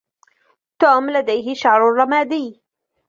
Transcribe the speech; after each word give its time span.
توم 0.79 1.09
لديه 1.09 1.53
شعر 1.53 1.81
رمادي. 1.93 2.61